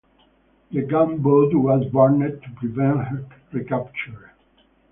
The 0.71 0.81
gunboat 0.81 1.53
was 1.53 1.85
burned 1.93 2.41
to 2.41 2.49
prevent 2.55 3.03
her 3.07 3.23
recapture. 3.51 4.33